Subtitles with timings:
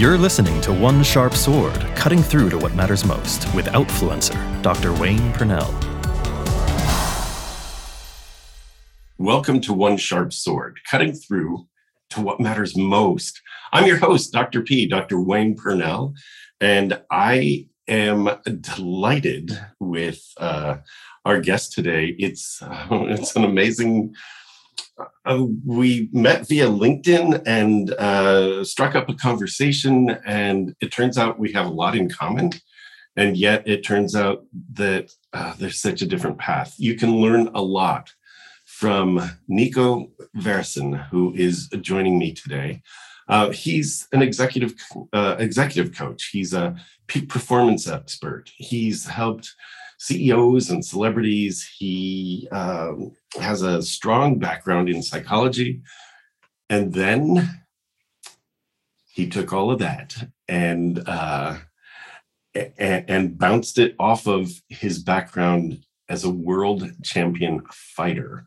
[0.00, 4.94] You're listening to One Sharp Sword, cutting through to what matters most with Outfluencer, Dr.
[4.94, 5.70] Wayne Purnell.
[9.18, 11.66] Welcome to One Sharp Sword, cutting through
[12.08, 13.42] to what matters most.
[13.74, 14.62] I'm your host, Dr.
[14.62, 15.20] P, Dr.
[15.20, 16.14] Wayne Purnell,
[16.62, 18.30] and I am
[18.62, 20.78] delighted with uh,
[21.26, 22.16] our guest today.
[22.18, 24.14] It's uh, it's an amazing.
[25.24, 31.38] Uh, we met via LinkedIn and uh, struck up a conversation, and it turns out
[31.38, 32.50] we have a lot in common.
[33.16, 36.74] And yet, it turns out that uh, there's such a different path.
[36.78, 38.10] You can learn a lot
[38.64, 42.82] from Nico Versen, who is joining me today.
[43.28, 44.74] Uh, he's an executive
[45.12, 46.30] uh, executive coach.
[46.32, 46.76] He's a
[47.06, 48.50] peak performance expert.
[48.56, 49.54] He's helped
[50.00, 51.70] CEOs and celebrities.
[51.76, 55.82] He um, has a strong background in psychology.
[56.70, 57.62] And then
[59.12, 60.16] he took all of that
[60.48, 61.58] and, uh,
[62.54, 68.46] and, and bounced it off of his background as a world champion fighter.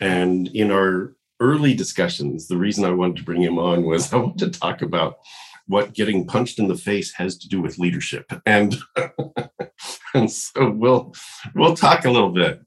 [0.00, 4.16] And in our early discussions, the reason I wanted to bring him on was I
[4.16, 5.18] wanted to talk about
[5.66, 8.32] what getting punched in the face has to do with leadership.
[8.46, 8.74] And,
[10.14, 11.14] and so we'll
[11.54, 12.60] we'll talk a little bit.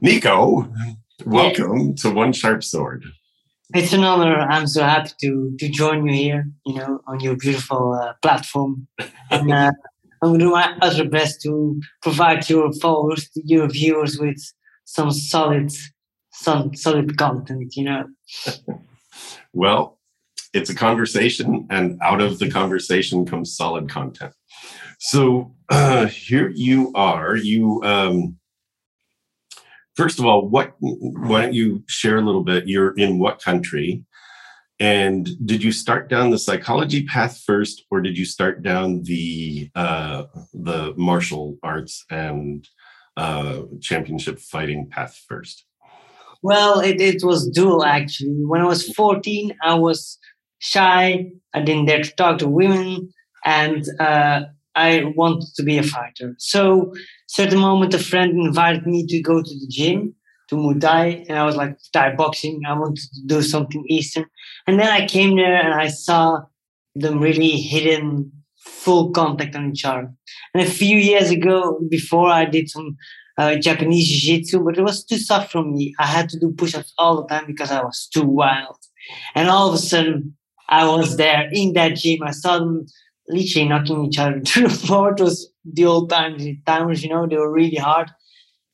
[0.00, 0.72] Nico,
[1.24, 3.04] welcome to One Sharp Sword.
[3.74, 4.40] It's an honor.
[4.40, 8.86] I'm so happy to to join you here, you know, on your beautiful uh, platform.
[9.32, 9.70] And uh,
[10.22, 14.42] I'm going to do my utter best to provide your followers, your viewers, with
[14.84, 15.70] some solid,
[16.32, 17.76] some solid content.
[17.76, 18.04] You know.
[19.52, 20.00] well,
[20.52, 24.34] it's a conversation, and out of the conversation comes solid content.
[25.00, 27.34] So uh, here you are.
[27.34, 28.36] You um,
[29.96, 30.74] first of all, what?
[30.78, 32.68] Why don't you share a little bit?
[32.68, 34.04] You're in what country?
[34.78, 39.70] And did you start down the psychology path first, or did you start down the
[39.74, 42.66] uh, the martial arts and
[43.16, 45.64] uh, championship fighting path first?
[46.42, 48.44] Well, it, it was dual actually.
[48.46, 50.18] When I was 14, I was
[50.58, 51.30] shy.
[51.52, 53.12] I didn't dare to talk to women,
[53.44, 54.44] and uh,
[54.86, 56.34] I wanted to be a fighter.
[56.38, 56.92] So,
[57.26, 60.14] certain moment, a friend invited me to go to the gym
[60.48, 62.60] to Muay Thai, and I was like, Thai boxing.
[62.66, 64.26] I wanted to do something Eastern,
[64.66, 66.22] and then I came there and I saw
[66.94, 68.32] them really hitting
[68.82, 70.12] full contact on each other.
[70.52, 72.96] And a few years ago, before I did some
[73.38, 75.94] uh, Japanese jiu-jitsu, but it was too soft for me.
[75.98, 78.76] I had to do push-ups all the time because I was too wild.
[79.34, 80.36] And all of a sudden,
[80.68, 82.20] I was there in that gym.
[82.22, 82.86] I saw them
[83.30, 85.12] literally knocking each other to the floor.
[85.12, 88.10] It was the old times, the timers, you know, they were really hard.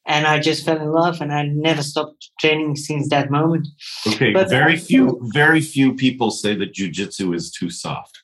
[0.09, 3.67] And I just fell in love and I never stopped training since that moment.
[4.07, 8.23] Okay, but very few, very few people say that jujitsu is too soft.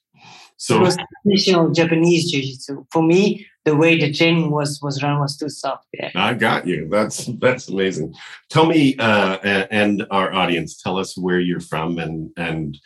[0.59, 2.87] So it was traditional Japanese jiu-jitsu.
[2.93, 5.89] For me, the way the training was was run was too soft.
[5.93, 6.13] Yeah.
[6.15, 6.87] I got you.
[6.89, 8.15] That's that's amazing.
[8.49, 9.39] Tell me uh,
[9.73, 12.79] and our audience, tell us where you're from and and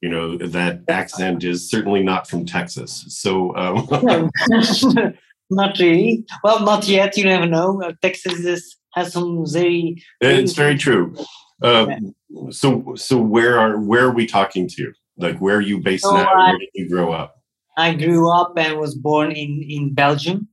[0.00, 3.04] you know that accent is certainly not from Texas.
[3.08, 4.30] So um.
[5.50, 6.24] not really.
[6.44, 7.16] Well, not yet.
[7.16, 7.82] You never know.
[7.82, 10.02] Uh, Texas is, has some very.
[10.20, 11.14] It's very true.
[11.62, 12.14] Um,
[12.50, 14.92] so so where are where are we talking to?
[15.18, 16.34] Like where are you based so now?
[16.34, 17.34] Where did you grow up?
[17.76, 20.48] I grew up and was born in in Belgium,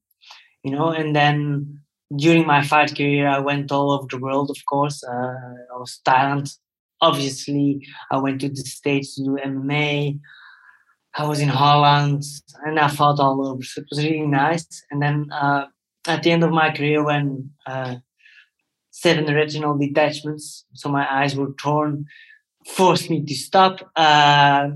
[0.64, 1.80] you know, and then
[2.16, 4.50] during my fight career, I went all over the world.
[4.50, 5.36] Of course, uh,
[5.74, 6.54] I was Thailand,
[7.02, 10.20] obviously I went to the States to do MMA.
[11.16, 12.24] I was in Holland
[12.66, 13.64] and I fought all over.
[13.64, 14.68] So it was really nice.
[14.92, 15.66] And then uh,
[16.08, 17.96] at the end of my career, when uh,
[18.92, 22.06] seven retinal detachments, so my eyes were torn,
[22.68, 24.70] forced me to stop, uh,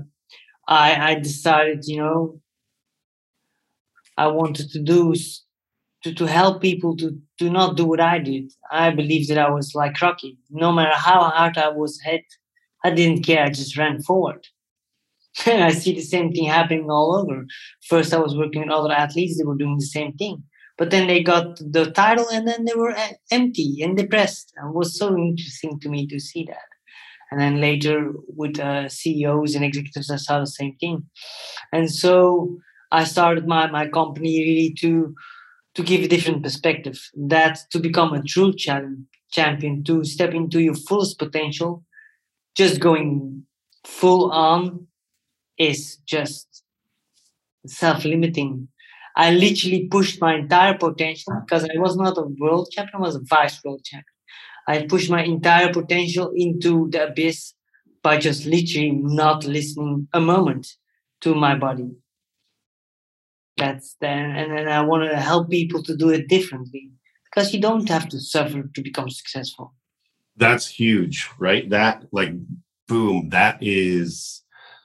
[0.66, 2.40] I, I decided, you know,
[4.16, 5.14] I wanted to do
[6.02, 8.52] to, to help people to, to not do what I did.
[8.70, 10.38] I believe that I was like Rocky.
[10.50, 12.24] No matter how hard I was hit,
[12.84, 13.44] I didn't care.
[13.44, 14.46] I just ran forward.
[15.46, 17.46] And I see the same thing happening all over.
[17.88, 20.42] First, I was working with other athletes, they were doing the same thing.
[20.76, 22.94] But then they got the title and then they were
[23.30, 24.52] empty and depressed.
[24.56, 26.68] And it was so interesting to me to see that.
[27.30, 31.04] And then later with uh, CEOs and executives, I saw the same thing.
[31.72, 32.58] And so
[32.90, 35.14] I started my, my company really to
[35.74, 36.98] to give a different perspective.
[37.14, 41.84] That to become a true champion, to step into your fullest potential,
[42.56, 43.46] just going
[43.86, 44.86] full on
[45.58, 46.64] is just
[47.66, 48.68] self-limiting.
[49.16, 53.16] I literally pushed my entire potential because I was not a world champion, I was
[53.16, 54.04] a vice world champion.
[54.68, 57.54] I pushed my entire potential into the abyss
[58.02, 60.66] by just literally not listening a moment
[61.22, 61.90] to my body.
[63.56, 66.90] That's then, and then I want to help people to do it differently
[67.26, 69.74] because you don't have to suffer to become successful.
[70.36, 71.68] That's huge, right?
[71.68, 72.32] That like,
[72.88, 74.42] boom, that is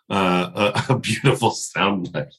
[0.10, 2.34] uh, a, a, beautiful sound bite.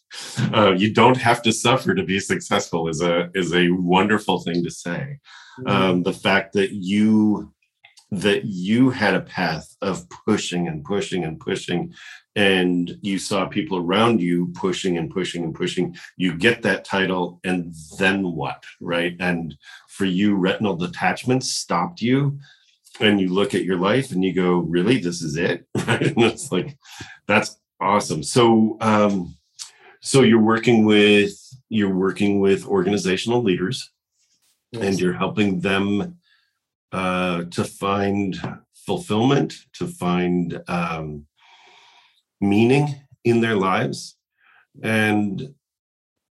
[0.53, 4.63] Uh, you don't have to suffer to be successful is a is a wonderful thing
[4.65, 5.19] to say.
[5.61, 5.69] Mm-hmm.
[5.69, 7.53] Um, the fact that you
[8.11, 11.93] that you had a path of pushing and pushing and pushing
[12.37, 15.97] and you saw people around you pushing and pushing and pushing.
[16.17, 19.17] You get that title and then what right?
[19.19, 19.57] And
[19.89, 22.39] for you retinal detachment stopped you
[23.01, 24.99] and you look at your life and you go really?
[24.99, 25.67] This is it?
[25.87, 26.07] Right?
[26.07, 26.79] And it's like
[27.27, 28.23] that's awesome.
[28.23, 29.35] So um
[30.01, 31.37] so you're working with
[31.69, 33.91] you're working with organizational leaders
[34.71, 34.85] yes.
[34.85, 36.19] and you're helping them
[36.93, 38.37] uh, to find
[38.75, 41.27] fulfillment, to find um,
[42.41, 42.95] meaning
[43.25, 44.17] in their lives.
[44.83, 45.55] And,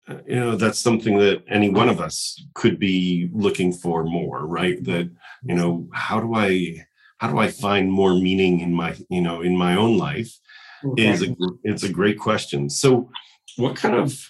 [0.08, 4.46] uh, you know, that's something that any one of us could be looking for more,
[4.46, 4.82] right?
[4.84, 5.10] That,
[5.44, 6.84] you know, how do I,
[7.18, 10.38] how do I find more meaning in my, you know, in my own life?
[10.84, 11.08] Okay.
[11.08, 12.68] Is a, it's a great question.
[12.68, 13.08] So,
[13.56, 14.28] what kind of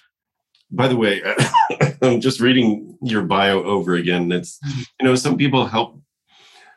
[0.72, 1.22] by the way,
[2.02, 4.32] I'm just reading your bio over again.
[4.32, 4.80] It's, mm-hmm.
[5.00, 6.01] you know, some people help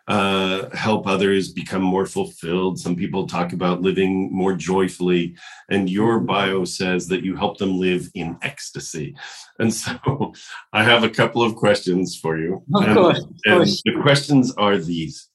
[0.08, 2.80] uh, help others become more fulfilled.
[2.80, 5.36] Some people talk about living more joyfully,
[5.70, 9.16] and your bio says that you help them live in ecstasy.
[9.60, 10.34] And so
[10.74, 12.64] I have a couple of questions for you.
[12.76, 13.20] Of and, course.
[13.20, 13.82] Of and course.
[13.84, 15.30] the questions are these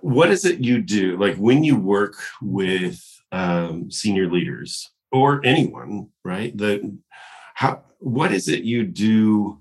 [0.00, 1.16] What is it you do?
[1.16, 3.00] Like when you work with
[3.32, 6.56] um, senior leaders or anyone, right?
[6.56, 6.96] The
[7.54, 9.60] how what is it you do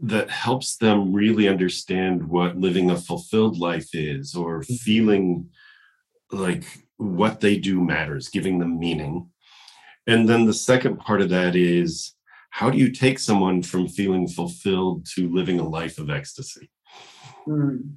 [0.00, 4.74] that helps them really understand what living a fulfilled life is or mm-hmm.
[4.74, 5.48] feeling
[6.30, 6.64] like
[6.98, 9.28] what they do matters, giving them meaning.
[10.06, 12.14] And then the second part of that is
[12.50, 16.70] how do you take someone from feeling fulfilled to living a life of ecstasy?
[17.46, 17.96] Mm.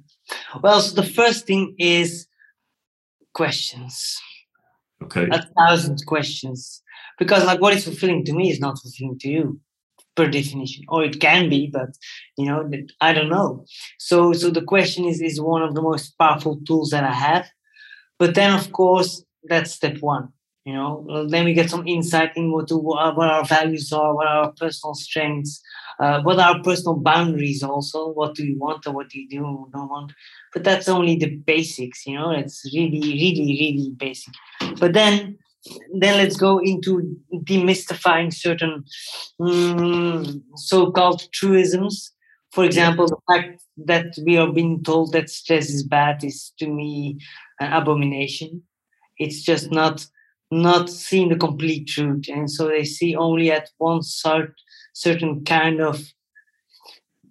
[0.62, 2.26] Well, so the first thing is
[3.34, 4.18] questions.
[5.02, 5.28] Okay.
[5.30, 6.82] A thousand questions.
[7.18, 9.60] Because, like, what is fulfilling to me is not fulfilling to you
[10.20, 11.90] per definition or it can be but
[12.36, 12.70] you know
[13.00, 13.64] i don't know.
[13.98, 17.46] So so the question is is one of the most powerful tools that i have.
[18.18, 20.28] But then of course that's step one
[20.66, 21.26] you know?
[21.28, 25.62] Then we get some insight in what, what our values are what our personal strengths
[25.98, 29.40] uh, what our personal boundaries also what do you want or what do you do
[29.72, 30.12] don't want.
[30.52, 32.30] But that's only the basics you know?
[32.30, 34.34] It's really really really basic.
[34.78, 35.38] But then
[35.98, 38.84] then let's go into demystifying certain
[39.40, 42.12] um, so-called truisms.
[42.52, 46.66] For example, the fact that we are being told that stress is bad is to
[46.66, 47.18] me
[47.60, 48.62] an abomination.
[49.18, 50.06] It's just not
[50.50, 54.52] not seeing the complete truth, and so they see only at one sort,
[54.94, 56.02] certain kind of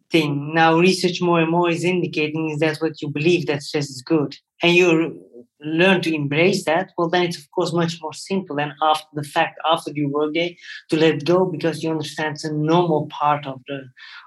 [0.10, 0.54] thing.
[0.54, 4.02] Now, research more and more is indicating is that what you believe that stress is
[4.02, 5.22] good, and you
[5.62, 9.24] learn to embrace that, well, then it's of course much more simple than after the
[9.24, 10.58] fact, after your workday,
[10.90, 13.82] to let go because you understand it's a normal part of the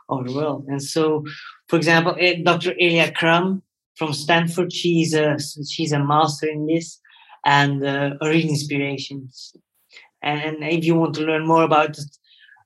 [0.08, 0.66] of the world.
[0.68, 1.24] And so,
[1.68, 2.74] for example, eh, Dr.
[2.78, 3.62] Alia Crum
[3.96, 5.36] from Stanford, she's a
[5.68, 7.00] she's a master in this
[7.44, 9.28] and uh, a real inspiration.
[10.22, 12.04] And if you want to learn more about it,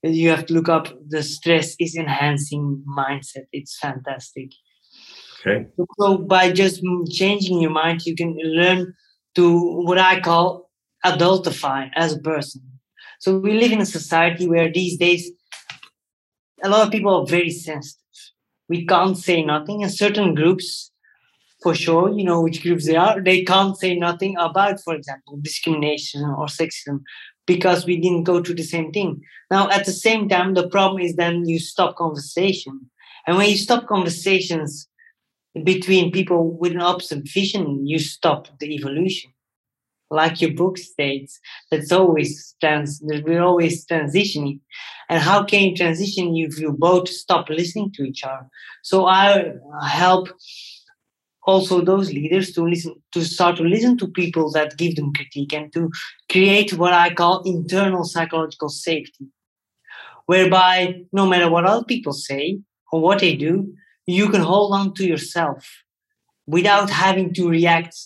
[0.02, 3.46] you have to look up the stress is enhancing mindset.
[3.52, 4.50] It's fantastic.
[5.46, 5.66] Okay.
[5.98, 8.94] So by just changing your mind, you can learn
[9.36, 10.70] to what I call
[11.04, 12.62] adultify as a person.
[13.20, 15.30] So we live in a society where these days
[16.62, 18.02] a lot of people are very sensitive.
[18.68, 20.90] We can't say nothing, and certain groups,
[21.62, 25.38] for sure, you know which groups they are, they can't say nothing about, for example,
[25.40, 27.02] discrimination or sexism
[27.46, 29.22] because we didn't go through the same thing.
[29.52, 32.90] Now, at the same time, the problem is then you stop conversation.
[33.26, 34.88] And when you stop conversations,
[35.64, 39.32] between people with an opposite vision, you stop the evolution.
[40.08, 44.60] Like your book states, that's always trans we're always transitioning.
[45.08, 48.46] And how can you transition if you both stop listening to each other?
[48.84, 49.54] So I
[49.88, 50.28] help
[51.42, 55.52] also those leaders to listen to start to listen to people that give them critique
[55.52, 55.90] and to
[56.30, 59.26] create what I call internal psychological safety.
[60.26, 62.60] Whereby no matter what other people say
[62.92, 63.72] or what they do,
[64.06, 65.82] you can hold on to yourself
[66.46, 67.96] without having to react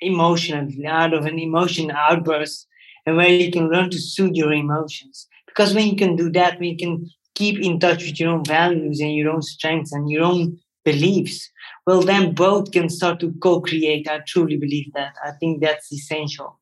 [0.00, 2.66] emotionally out of an emotion outburst
[3.06, 6.58] and where you can learn to soothe your emotions because when you can do that
[6.58, 10.10] when you can keep in touch with your own values and your own strengths and
[10.10, 11.50] your own beliefs
[11.86, 16.58] well then both can start to co-create i truly believe that i think that's essential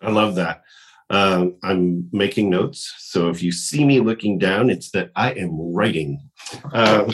[0.00, 0.62] I love that.
[1.10, 2.94] Um, I'm making notes.
[2.98, 6.20] So if you see me looking down, it's that I am writing.
[6.72, 7.12] Um,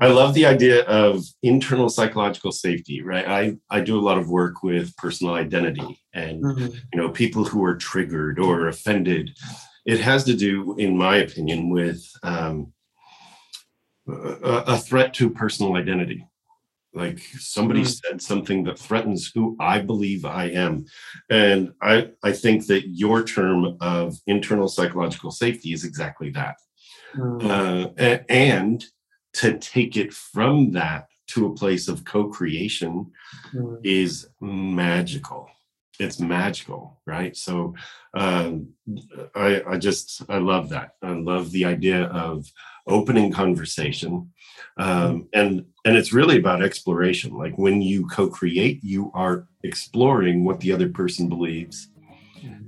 [0.00, 3.26] I love the idea of internal psychological safety, right?
[3.26, 6.66] I, I do a lot of work with personal identity and mm-hmm.
[6.92, 9.30] you know people who are triggered or offended.
[9.86, 12.72] It has to do, in my opinion, with um,
[14.08, 16.26] a, a threat to personal identity
[16.94, 17.86] like somebody mm.
[17.86, 20.84] said something that threatens who i believe i am
[21.30, 26.56] and i i think that your term of internal psychological safety is exactly that
[27.16, 27.44] mm.
[27.44, 28.84] uh, and
[29.34, 33.10] to take it from that to a place of co-creation
[33.52, 33.80] mm.
[33.82, 35.48] is magical.
[36.00, 37.36] It's magical right?
[37.36, 37.74] So
[38.14, 38.68] um,
[39.34, 40.96] i i just i love that.
[41.02, 42.46] I love the idea of
[42.86, 44.30] opening conversation
[44.76, 47.36] um, and and it's really about exploration.
[47.36, 51.88] Like when you co-create you are exploring what the other person believes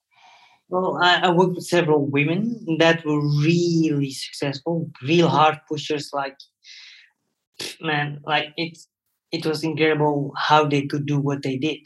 [0.68, 6.10] Well, I, I, worked with several women that were really successful, real hard pushers.
[6.12, 6.36] Like,
[7.80, 8.86] man, like it's
[9.32, 11.80] it was incredible how they could do what they did.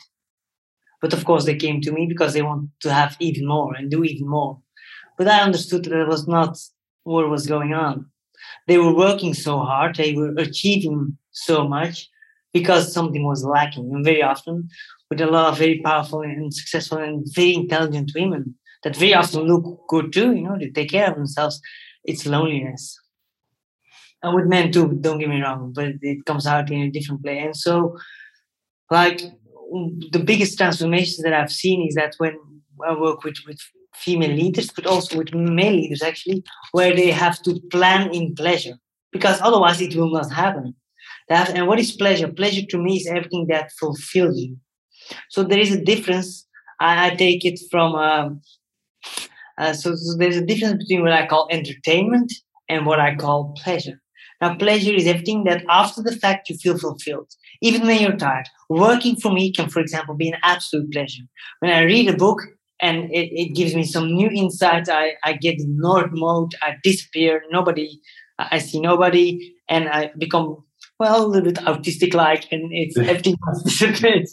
[1.01, 3.91] But of course, they came to me because they want to have even more and
[3.91, 4.61] do even more.
[5.17, 6.59] But I understood that that was not
[7.05, 8.11] what was going on.
[8.67, 12.11] They were working so hard, they were achieving so much
[12.55, 13.93] because something was lacking.
[13.93, 14.71] And very often,
[15.11, 19.43] with a lot of very powerful and successful and very intelligent women that very often
[19.43, 21.61] look good too, you know, they take care of themselves,
[22.05, 22.99] it's loneliness.
[24.23, 27.21] And with men too don't get me wrong but it comes out in a different
[27.21, 27.41] way.
[27.41, 27.99] And so
[28.91, 29.21] like
[30.11, 32.37] the biggest transformations that i've seen is that when
[32.87, 33.61] i work with with
[33.95, 36.43] female leaders but also with male leaders actually
[36.73, 38.77] where they have to plan in pleasure
[39.13, 40.75] because otherwise it will not happen
[41.29, 42.29] that, and what is pleasure?
[42.29, 44.57] Pleasure to me is everything that fulfills you
[45.29, 46.47] so there is a difference.
[46.81, 48.41] I, I take it from um,
[49.59, 52.33] uh, so, so there's a difference between what i call entertainment
[52.69, 54.01] and what i call pleasure.
[54.41, 57.31] Now, pleasure is everything that after the fact you feel fulfilled,
[57.63, 58.49] even when you're tired.
[58.69, 61.23] Working for me can, for example, be an absolute pleasure.
[61.61, 62.43] When I read a book
[62.81, 66.75] and it, it gives me some new insights, I, I get in Lord mode, I
[66.83, 68.01] disappear, nobody,
[68.39, 70.64] I see nobody, and I become
[70.99, 73.37] well, a little bit autistic like, and it's everything.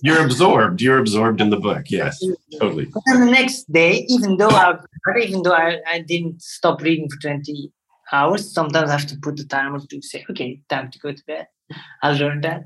[0.03, 0.81] You're absorbed.
[0.81, 1.85] You're absorbed in the book.
[1.89, 2.23] Yes,
[2.59, 2.85] totally.
[2.85, 4.77] But then the next day, even though I,
[5.19, 7.71] even though I, I didn't stop reading for 20
[8.11, 8.53] hours.
[8.53, 11.47] Sometimes I have to put the timer to say, okay, time to go to bed.
[12.03, 12.65] I'll learn that.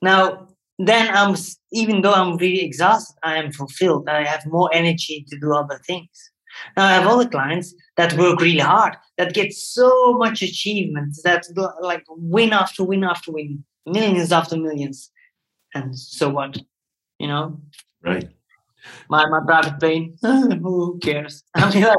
[0.00, 1.34] Now, then I'm
[1.72, 4.08] even though I'm really exhausted, I am fulfilled.
[4.08, 6.30] I have more energy to do other things.
[6.76, 11.44] Now I have other clients that work really hard, that get so much achievement, that
[11.80, 15.10] like win after win after win, millions after millions.
[15.74, 16.58] And so what?
[17.18, 17.60] You know?
[18.02, 18.28] Right.
[19.08, 21.44] My my private plane, who cares?
[21.54, 21.98] I mean like,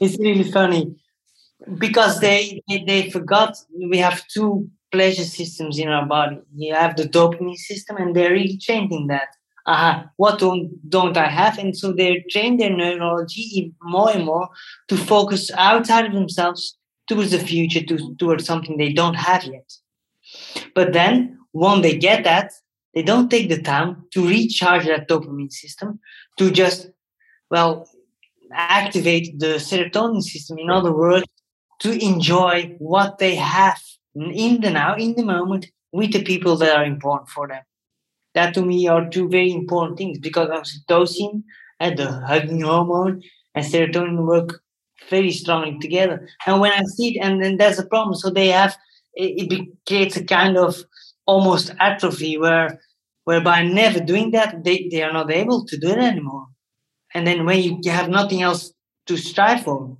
[0.00, 0.94] it's really funny
[1.78, 3.56] because they, they, they forgot
[3.90, 6.40] we have two pleasure systems in our body.
[6.54, 9.28] You have the dopamine system, and they're really changing that.
[9.66, 11.58] Uh, what don't don't I have?
[11.58, 14.48] And so they train their neurology more and more
[14.88, 16.76] to focus outside of themselves
[17.06, 19.70] towards the future, to, towards something they don't have yet.
[20.74, 22.52] But then, when they get that,
[22.94, 26.00] they don't take the time to recharge that dopamine system,
[26.38, 26.90] to just,
[27.50, 27.88] well,
[28.52, 30.58] activate the serotonin system.
[30.58, 31.26] In other words,
[31.80, 33.80] to enjoy what they have
[34.14, 37.62] in the now, in the moment, with the people that are important for them.
[38.34, 41.42] That to me are two very important things because oxytocin
[41.80, 43.22] and the hugging hormone
[43.54, 44.62] and serotonin work
[45.08, 46.28] very strongly together.
[46.46, 48.14] And when I see it, and then there's a problem.
[48.14, 48.76] So they have
[49.14, 50.76] it, it creates a kind of
[51.26, 52.80] almost atrophy where
[53.24, 56.46] whereby never doing that they, they are not able to do it anymore.
[57.14, 58.72] And then when you have nothing else
[59.06, 59.96] to strive for.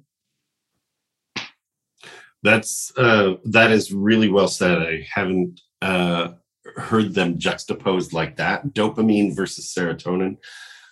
[2.42, 4.78] That's uh, that is really well said.
[4.78, 6.28] I haven't uh,
[6.76, 8.74] heard them juxtaposed like that.
[8.74, 10.36] Dopamine versus serotonin.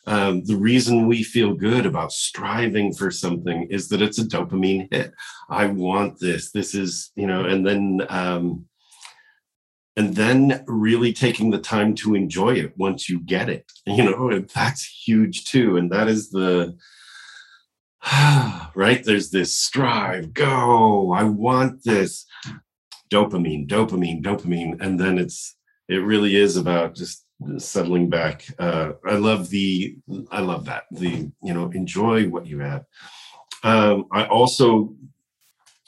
[0.06, 4.92] Um, the reason we feel good about striving for something is that it's a dopamine
[4.92, 5.12] hit.
[5.50, 6.50] I want this.
[6.50, 8.66] This is you know, and then um,
[9.96, 13.70] and then really taking the time to enjoy it once you get it.
[13.86, 15.76] You know, that's huge too.
[15.76, 16.76] And that is the
[18.74, 19.02] right?
[19.04, 22.26] There's this strive, go, I want this
[23.10, 24.80] dopamine, dopamine, dopamine.
[24.80, 25.56] And then it's,
[25.88, 27.24] it really is about just
[27.56, 28.44] settling back.
[28.58, 29.96] Uh, I love the,
[30.30, 30.84] I love that.
[30.90, 32.84] The, you know, enjoy what you have.
[33.64, 34.94] Um, I also,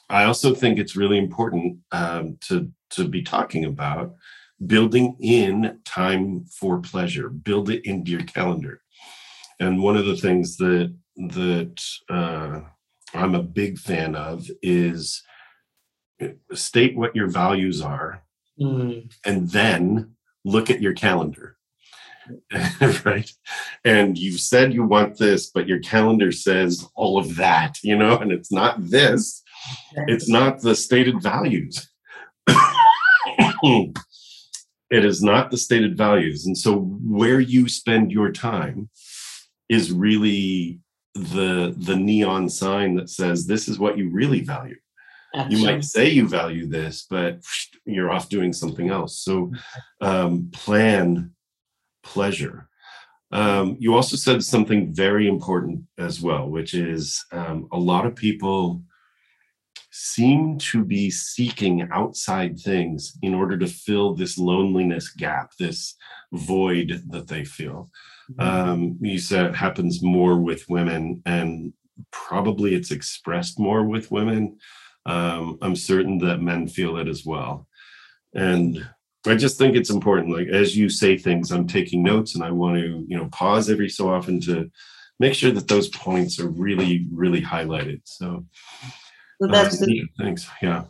[0.09, 4.15] I also think it's really important um, to to be talking about
[4.67, 7.29] building in time for pleasure.
[7.29, 8.83] Build it into your calendar.
[9.61, 12.61] And one of the things that that uh,
[13.15, 15.23] I'm a big fan of is
[16.21, 18.23] uh, state what your values are
[18.61, 19.13] mm.
[19.25, 20.15] and then
[20.45, 21.57] look at your calendar.
[23.05, 23.29] Right?
[23.85, 28.19] And you've said you want this but your calendar says all of that you know
[28.19, 29.43] and it's not this.
[30.07, 31.89] It's not the stated values.
[34.91, 36.47] It is not the stated values.
[36.47, 38.91] And so where you spend your time
[39.69, 40.81] is really
[41.15, 44.77] the the neon sign that says this is what you really value
[45.35, 45.59] Absolutely.
[45.59, 47.41] you might say you value this but
[47.85, 49.53] you're off doing something else so
[50.01, 51.33] um, plan
[52.03, 52.69] pleasure
[53.33, 58.17] um, you also said something very important as well which is um, a lot of
[58.17, 58.83] people
[59.93, 65.97] seem to be seeking outside things in order to fill this loneliness gap this
[66.33, 67.89] void that they feel
[68.39, 71.73] um, you said it happens more with women, and
[72.11, 74.59] probably it's expressed more with women.
[75.07, 77.67] Um, I'm certain that men feel it as well.
[78.35, 78.87] And
[79.27, 80.35] I just think it's important.
[80.35, 83.71] Like as you say things, I'm taking notes, and I want to, you know, pause
[83.71, 84.71] every so often to
[85.19, 88.01] make sure that those points are really, really highlighted.
[88.05, 88.45] So,
[89.41, 90.49] so that's uh, the, thanks.
[90.63, 90.85] Yeah.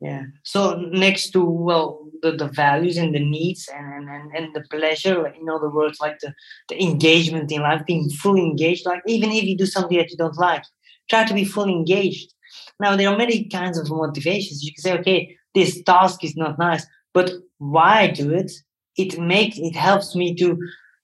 [0.00, 0.24] Yeah.
[0.42, 5.26] So next to well, the, the values and the needs and, and, and the pleasure,
[5.26, 6.34] in other words, like the,
[6.68, 8.86] the engagement in life, being fully engaged.
[8.86, 10.64] Like even if you do something that you don't like,
[11.08, 12.32] try to be fully engaged.
[12.80, 14.62] Now there are many kinds of motivations.
[14.62, 18.52] You can say, okay, this task is not nice, but why I do it?
[18.96, 20.58] It makes it helps me to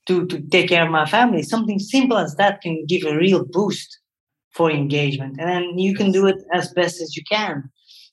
[0.06, 1.42] to to take care of my family.
[1.42, 3.98] Something simple as that can give a real boost
[4.50, 7.70] for engagement, and then you can do it as best as you can.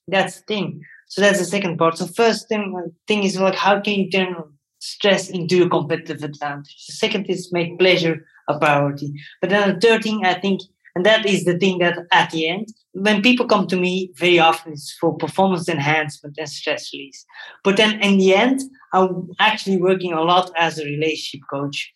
[0.07, 0.81] That's the thing.
[1.07, 1.97] So that's the second part.
[1.97, 4.35] So first thing, uh, thing is like how can you turn
[4.79, 6.85] stress into a competitive advantage?
[6.87, 9.13] The second is make pleasure a priority.
[9.41, 10.61] But then the third thing, I think,
[10.95, 14.39] and that is the thing that at the end, when people come to me, very
[14.39, 17.25] often it's for performance enhancement and stress release.
[17.63, 18.61] But then in the end,
[18.93, 21.93] I'm actually working a lot as a relationship coach.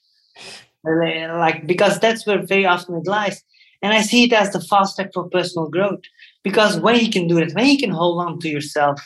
[0.86, 3.42] Uh, like because that's where very often it lies.
[3.82, 6.02] And I see it as the fast track for personal growth.
[6.44, 9.02] Because when you can do it, when you can hold on to yourself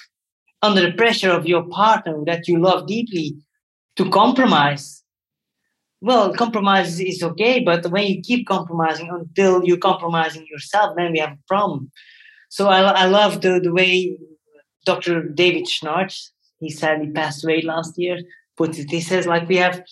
[0.62, 3.36] under the pressure of your partner that you love deeply
[3.96, 5.04] to compromise,
[6.02, 11.20] well, compromise is okay, but when you keep compromising until you're compromising yourself, then we
[11.20, 11.92] have a problem.
[12.50, 14.18] So I, I love the, the way
[14.86, 15.24] Dr.
[15.24, 16.30] David Schnarch,
[16.60, 18.20] he sadly passed away last year,
[18.56, 18.90] puts it.
[18.90, 19.84] He says, like, we have,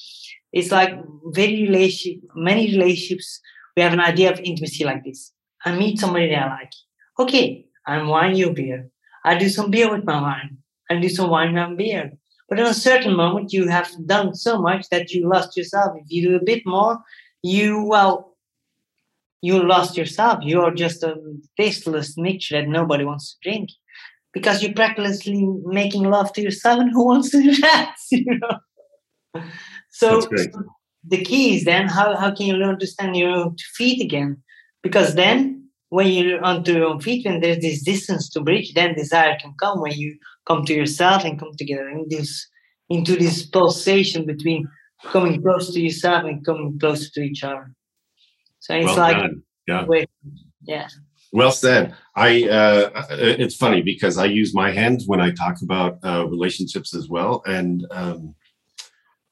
[0.53, 0.93] it's like
[1.31, 3.41] very relationship, many relationships,
[3.75, 5.31] we have an idea of intimacy like this.
[5.65, 6.71] I meet somebody that I like
[7.19, 8.89] okay, I'm wine you beer.
[9.23, 10.57] I do some beer with my wine.
[10.89, 12.11] I do some wine and beer.
[12.55, 15.91] But in a certain moment, you have done so much that you lost yourself.
[15.97, 16.99] If you do a bit more,
[17.43, 18.37] you, well,
[19.41, 20.39] you lost yourself.
[20.41, 21.17] You are just a
[21.59, 23.71] tasteless mixture that nobody wants to drink
[24.31, 29.41] because you're practically making love to yourself and who wants to do that, you know?
[29.89, 30.29] So, so
[31.05, 34.41] the key is then how, how can you learn to stand your own feet again?
[34.81, 38.95] Because then when you're onto your own feet, when there's this distance to bridge, then
[38.95, 40.17] desire can come when you
[40.47, 42.47] come to yourself and come together in this
[42.89, 44.67] into this pulsation between
[45.05, 47.71] coming close to yourself and coming closer to each other.
[48.59, 49.43] So it's well like done.
[49.67, 49.85] yeah.
[50.63, 50.87] yeah.
[51.31, 51.95] Well said.
[52.15, 56.95] I uh, it's funny because I use my hands when I talk about uh, relationships
[56.95, 58.35] as well, and um,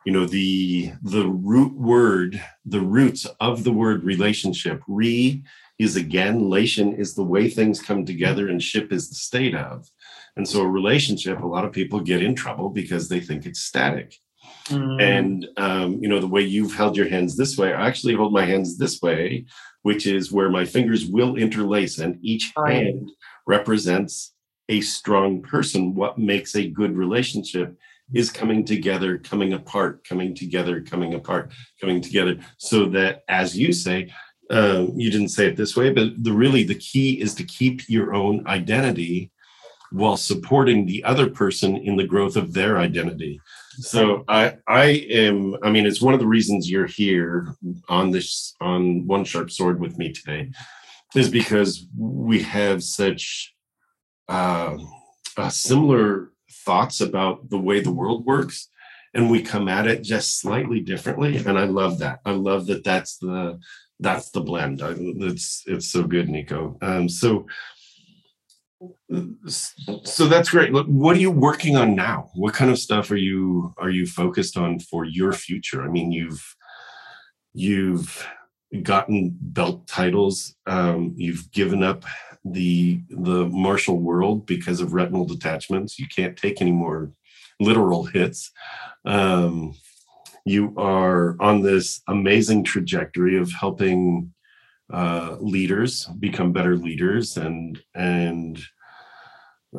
[0.06, 4.82] you know the the root word, the roots of the word relationship.
[4.88, 5.44] Re
[5.84, 9.89] is again, lation is the way things come together and ship is the state of.
[10.36, 13.60] And so a relationship, a lot of people get in trouble because they think it's
[13.60, 14.15] static.
[14.67, 15.02] Mm.
[15.02, 18.34] And um, you know, the way you've held your hands this way, I actually hold
[18.34, 19.46] my hands this way,
[19.84, 23.12] which is where my fingers will interlace, and each hand
[23.46, 24.34] represents
[24.69, 25.96] a strong person.
[25.96, 27.78] What makes a good relationship
[28.13, 33.74] is coming together, coming apart, coming together, coming apart, coming together, so that, as you
[33.74, 34.12] say,
[34.54, 37.89] uh, you didn't say it this way, but the really the key is to keep
[37.89, 39.32] your own identity
[39.92, 43.39] while supporting the other person in the growth of their identity.
[43.80, 47.56] So I I am I mean it's one of the reasons you're here
[47.89, 50.52] on this on one sharp sword with me today
[51.16, 53.54] is because we have such
[54.30, 54.78] uh,
[55.38, 56.32] uh, similar
[56.66, 58.70] thoughts about the way the world works
[59.13, 62.20] and we come at it just slightly differently and I love that.
[62.26, 63.60] I love that that's the
[64.04, 64.82] that's the blend.
[64.84, 66.78] It's it's so good, Nico.
[66.82, 67.48] Um, so
[70.04, 70.72] so that's great.
[70.74, 72.30] What are you working on now?
[72.36, 75.84] What kind of stuff are you are you focused on for your future?
[75.84, 76.56] I mean, you've
[77.54, 78.28] you've
[78.82, 80.56] gotten belt titles.
[80.66, 82.06] Um, you've given up
[82.44, 85.98] the the martial world because of retinal detachments.
[85.98, 87.12] You can't take any more
[87.60, 88.52] literal hits.
[89.06, 89.76] Um,
[90.46, 94.34] you are on this amazing trajectory of helping
[94.92, 98.60] uh, leaders become better leaders and and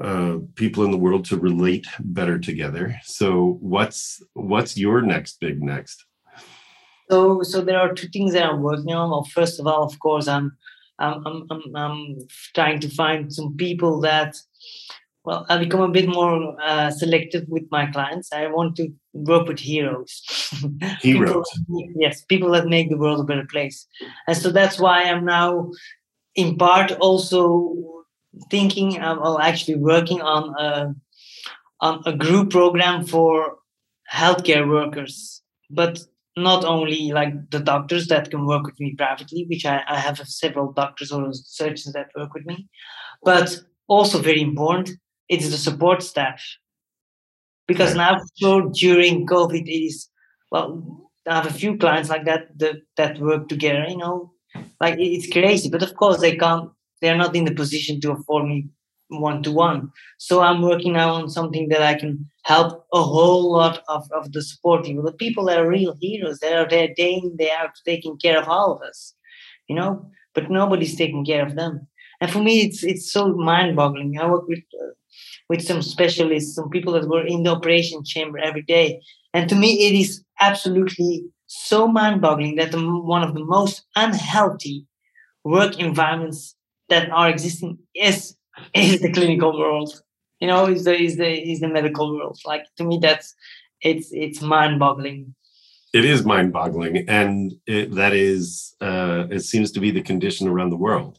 [0.00, 2.98] uh, people in the world to relate better together.
[3.04, 6.04] So what's what's your next big next?
[7.10, 9.10] So so there are two things that I'm working on.
[9.10, 10.56] Well, first of all, of course, I'm
[10.98, 12.16] I'm I'm, I'm, I'm
[12.54, 14.34] trying to find some people that
[15.24, 18.30] well, I become a bit more uh, selective with my clients.
[18.30, 20.22] I want to work with heroes.
[21.00, 21.48] Heroes.
[21.66, 23.86] people, yes, people that make the world a better place.
[24.28, 25.70] And so that's why I'm now,
[26.34, 28.04] in part, also
[28.50, 30.94] thinking, um, well, actually working on a,
[31.80, 33.56] on a group program for
[34.12, 36.00] healthcare workers, but
[36.36, 40.18] not only like the doctors that can work with me privately, which I, I have
[40.18, 42.68] several doctors or surgeons that work with me,
[43.22, 44.90] but also very important,
[45.34, 46.42] it's the support staff.
[47.66, 50.08] Because now, during COVID, it is,
[50.50, 54.32] well, I have a few clients like that that, that work together, you know,
[54.80, 55.70] like it's crazy.
[55.70, 56.70] But of course, they can't
[57.00, 58.66] they're not in the position to afford me
[59.08, 59.92] one to one.
[60.18, 64.32] So I'm working now on something that I can help a whole lot of, of
[64.32, 67.50] the support people, the people that are real heroes, they are there day in, day
[67.58, 69.14] out taking care of all of us,
[69.68, 71.86] you know, but nobody's taking care of them.
[72.20, 74.18] And for me, it's it's so mind boggling.
[74.18, 74.92] I work with uh,
[75.48, 79.00] with some specialists, some people that were in the operation chamber every day.
[79.32, 83.84] And to me, it is absolutely so mind boggling that the, one of the most
[83.96, 84.86] unhealthy
[85.44, 86.56] work environments
[86.88, 88.36] that are existing is
[88.74, 90.00] is the clinical world.
[90.40, 92.38] You know, is the is the is the medical world.
[92.44, 93.34] Like to me, that's
[93.80, 95.34] it's it's mind boggling.
[95.92, 100.48] It is mind boggling, and it, that is uh, it seems to be the condition
[100.48, 101.18] around the world,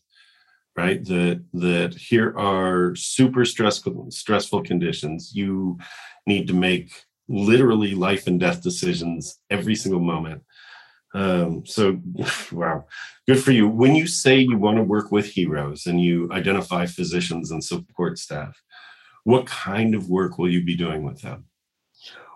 [0.76, 1.04] right?
[1.06, 5.32] That that here are super stressful stressful conditions.
[5.36, 5.80] You
[6.28, 6.92] need to make
[7.28, 10.44] literally life and death decisions every single moment
[11.16, 11.98] um, so,
[12.52, 12.86] wow,
[13.26, 13.68] good for you.
[13.70, 18.20] When you say you want to work with heroes and you identify physicians and support
[18.20, 18.62] staff,
[19.24, 21.46] what kind of work will you be doing with them?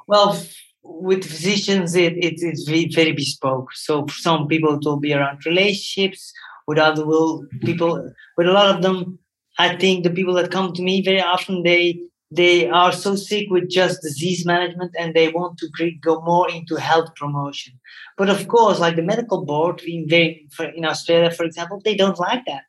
[0.08, 0.41] Well,
[0.82, 3.73] with physicians, it, it, it's very, very bespoke.
[3.73, 6.32] So, some people it will be around relationships.
[6.69, 7.32] With other will
[7.67, 7.91] people,
[8.38, 9.17] with a lot of them,
[9.58, 11.84] I think the people that come to me very often they
[12.32, 16.75] they are so sick with just disease management and they want to go more into
[16.75, 17.73] health promotion.
[18.17, 22.19] But of course, like the medical board in, very, in Australia, for example, they don't
[22.19, 22.65] like that.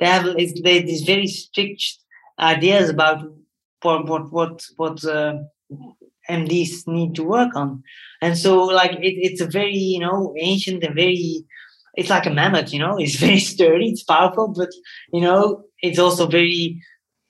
[0.00, 0.24] They have
[0.64, 1.84] they, these very strict
[2.40, 3.22] ideas about
[3.82, 5.34] what what what, what uh,
[6.28, 7.82] MDs need to work on,
[8.20, 11.44] and so like it, it's a very you know ancient and very
[11.98, 14.70] it's like a mammoth, you know, it's very sturdy, it's powerful, but
[15.12, 16.80] you know, it's also very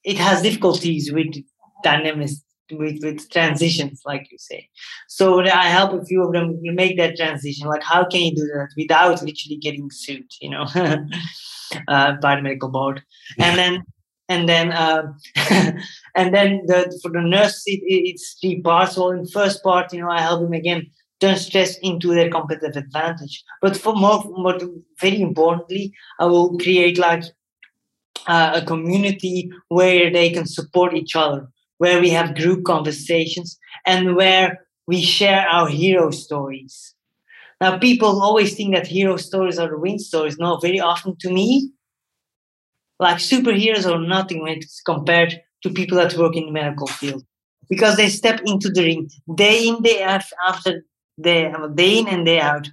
[0.04, 1.34] it has difficulties with
[1.82, 4.68] dynamics with, with transitions, like you say.
[5.08, 7.66] So I help a few of them make that transition.
[7.66, 10.66] Like, how can you do that without literally getting sued, you know,
[11.88, 13.02] uh, by the medical board?
[13.38, 13.84] And then,
[14.28, 15.14] and then, uh,
[16.14, 18.98] and then the, for the nurse, it, it's three parts.
[18.98, 22.76] Well, in first part, you know, I help them again turn stress into their competitive
[22.76, 23.42] advantage.
[23.60, 24.58] But for more, more
[25.00, 27.24] very importantly, I will create like
[28.26, 34.14] uh, a community where they can support each other where we have group conversations, and
[34.16, 36.94] where we share our hero stories.
[37.60, 40.38] Now, people always think that hero stories are the win stories.
[40.38, 41.72] No, very often to me,
[43.00, 47.24] like superheroes are nothing when it's compared to people that work in the medical field
[47.68, 50.84] because they step into the ring day in day after
[51.20, 52.68] day day in and day out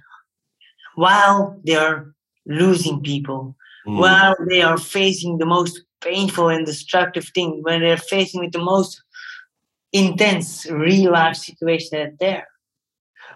[0.94, 2.14] while they are
[2.46, 3.56] losing people
[3.86, 3.98] mm.
[3.98, 8.58] while they are facing the most painful and destructive thing when they're facing with the
[8.58, 9.02] most
[9.92, 12.46] intense real life situation that there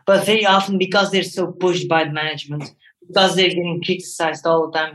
[0.07, 2.75] but very often because they're so pushed by the management
[3.07, 4.95] because they're getting criticized all the time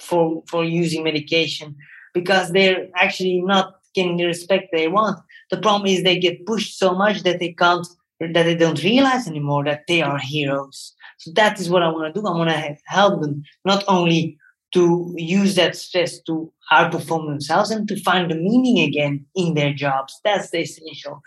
[0.00, 1.76] for for using medication
[2.12, 5.18] because they're actually not getting the respect they want
[5.50, 7.86] the problem is they get pushed so much that they can't
[8.20, 12.14] that they don't realize anymore that they are heroes so that is what i want
[12.14, 14.38] to do i want to help them not only
[14.74, 19.72] to use that stress to outperform themselves and to find the meaning again in their
[19.72, 20.20] jobs.
[20.24, 21.22] That's the essential.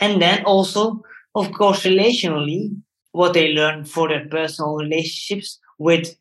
[0.00, 1.02] And then also,
[1.34, 2.74] of course, relationally,
[3.12, 6.16] what they learn for their personal relationships with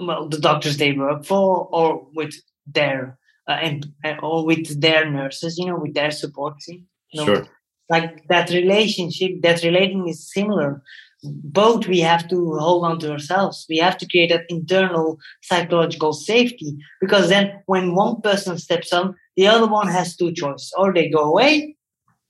[0.00, 2.34] well, the doctors they work for or with
[2.66, 6.86] their uh, and or with their nurses, you know, with their support team.
[7.12, 7.46] You know, sure.
[7.94, 10.82] Like that relationship, that relating is similar.
[11.22, 13.66] Both we have to hold on to ourselves.
[13.68, 19.14] We have to create that internal psychological safety because then when one person steps on
[19.36, 20.72] the other one has two choices.
[20.76, 21.76] Or they go away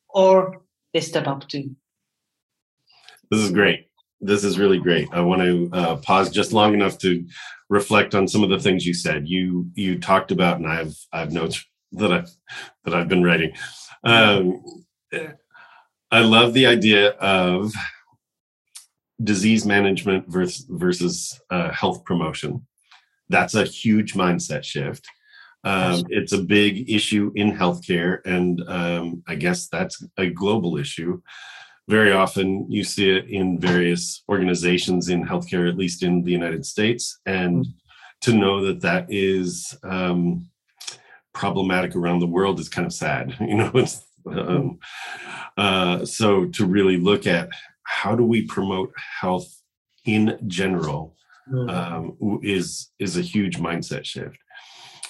[0.09, 1.75] or they step up too.
[3.31, 3.87] This is great.
[4.21, 5.09] This is really great.
[5.13, 7.25] I want to uh, pause just long enough to
[7.69, 9.27] reflect on some of the things you said.
[9.27, 12.25] You you talked about and i have i have notes that i
[12.85, 13.53] that i've been writing.
[14.05, 14.63] Um,
[16.13, 17.73] i love the idea of
[19.25, 22.67] disease management versus, versus uh, health promotion.
[23.29, 25.07] That's a huge mindset shift.
[25.65, 31.23] Um, it's a big issue in healthcare, and um, I guess that's a global issue.
[31.89, 36.67] Very often, you see it in various organizations in healthcare, at least in the United
[36.67, 37.65] States, and
[38.23, 40.49] to know that that is um,
[41.33, 43.37] problematic around the world is kind of sad.
[43.41, 44.79] You know, it's um,
[45.57, 47.49] uh, so to really look at
[47.85, 49.63] how do we promote health
[50.05, 51.17] in general
[51.51, 51.71] mm.
[51.71, 54.39] um, is is a huge mindset shift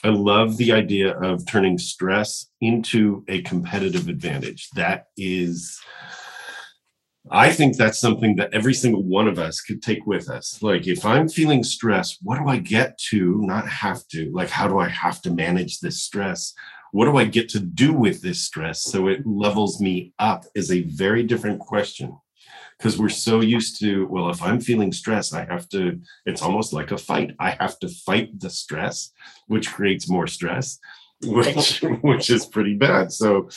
[0.05, 5.81] i love the idea of turning stress into a competitive advantage that is
[7.31, 10.61] I think that's something that every single one of us could take with us.
[10.61, 14.31] Like, if I'm feeling stress, what do I get to not have to?
[14.33, 16.53] Like, how do I have to manage this stress?
[16.93, 20.45] What do I get to do with this stress so it levels me up?
[20.55, 22.19] Is a very different question.
[22.79, 26.73] Because we're so used to well if i'm feeling stress i have to it's almost
[26.73, 27.35] like a fight.
[27.39, 29.13] I have to fight the stress
[29.47, 30.79] which creates more stress
[31.23, 33.13] which which is pretty bad.
[33.13, 33.49] So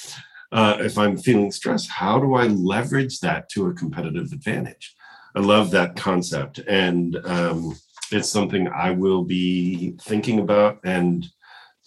[0.52, 4.96] uh, if i'm feeling stress how do i leverage that to a competitive advantage?
[5.36, 7.76] I love that concept and um,
[8.12, 11.26] it's something i will be thinking about and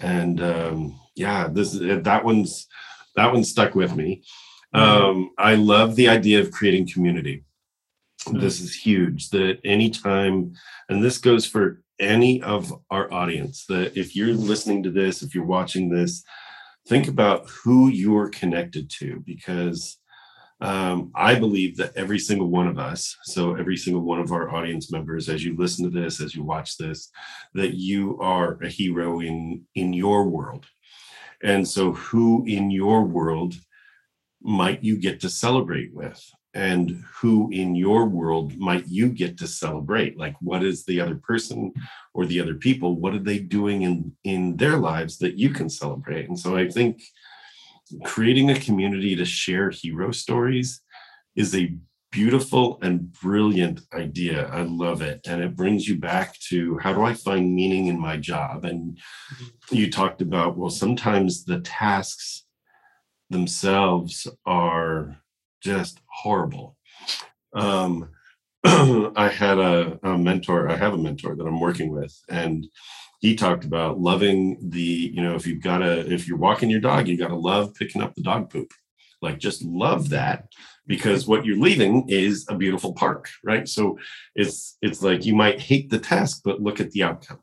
[0.00, 2.66] and um, yeah this that one's
[3.16, 4.22] that one stuck with me
[4.74, 5.04] Mm-hmm.
[5.04, 7.44] Um, I love the idea of creating community.
[8.26, 8.40] Mm-hmm.
[8.40, 9.30] This is huge.
[9.30, 10.54] That anytime,
[10.88, 15.34] and this goes for any of our audience, that if you're listening to this, if
[15.34, 16.22] you're watching this,
[16.86, 19.98] think about who you're connected to because
[20.60, 24.52] um, I believe that every single one of us, so every single one of our
[24.54, 27.10] audience members, as you listen to this, as you watch this,
[27.54, 30.66] that you are a hero in in your world.
[31.42, 33.54] And so, who in your world
[34.42, 36.22] might you get to celebrate with?
[36.54, 40.18] And who in your world might you get to celebrate?
[40.18, 41.72] Like, what is the other person
[42.14, 42.98] or the other people?
[42.98, 46.28] What are they doing in, in their lives that you can celebrate?
[46.28, 47.02] And so I think
[48.04, 50.80] creating a community to share hero stories
[51.36, 51.76] is a
[52.10, 54.48] beautiful and brilliant idea.
[54.48, 55.20] I love it.
[55.26, 58.64] And it brings you back to how do I find meaning in my job?
[58.64, 58.98] And
[59.32, 59.74] mm-hmm.
[59.74, 62.44] you talked about, well, sometimes the tasks
[63.30, 65.20] themselves are
[65.62, 66.76] just horrible.
[67.54, 68.10] Um,
[68.64, 72.66] I had a, a, mentor, I have a mentor that I'm working with, and
[73.20, 76.80] he talked about loving the, you know, if you've got to, if you're walking your
[76.80, 78.72] dog, you got to love picking up the dog poop.
[79.20, 80.48] Like just love that
[80.86, 83.68] because what you're leaving is a beautiful park, right?
[83.68, 83.98] So
[84.34, 87.40] it's it's like you might hate the task, but look at the outcome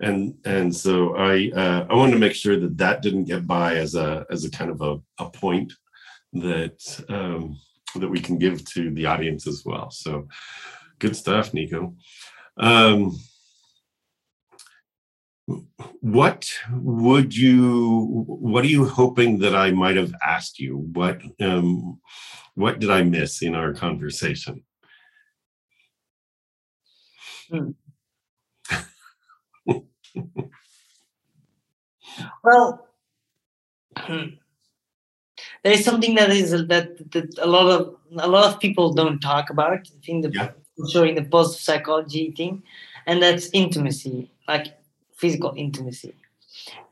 [0.00, 3.76] and and so I uh, I wanted to make sure that that didn't get by
[3.76, 5.72] as a as a kind of a, a point
[6.32, 7.58] that um,
[7.96, 9.90] that we can give to the audience as well.
[9.90, 10.28] So
[10.98, 11.94] good stuff, Nico.
[12.56, 13.16] Um,
[16.00, 20.78] what would you what are you hoping that I might have asked you?
[20.92, 22.00] What um,
[22.54, 24.64] what did I miss in our conversation?
[27.50, 27.70] Hmm.
[32.42, 32.88] Well,
[35.62, 39.18] there is something that is that, that a lot of a lot of people don't
[39.20, 39.72] talk about.
[39.72, 40.50] I think the Yeah.
[40.92, 42.62] showing the positive psychology thing,
[43.06, 44.66] and that's intimacy, like
[45.14, 46.14] physical intimacy.